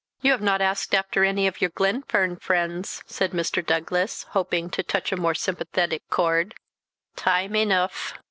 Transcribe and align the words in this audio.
"You 0.21 0.31
have 0.31 0.41
not 0.41 0.61
asked 0.61 0.95
after 0.95 1.23
any 1.23 1.45
of 1.45 1.61
your 1.61 1.69
Glenfern 1.69 2.37
friends," 2.37 3.03
said 3.05 3.33
Mr. 3.33 3.63
Douglas, 3.63 4.23
hoping 4.31 4.71
to 4.71 4.81
touch 4.81 5.11
a 5.11 5.15
more 5.15 5.35
sympathetic 5.35 6.01
chord. 6.09 6.55
"Time 7.15 7.55
eneugh. 7.55 7.91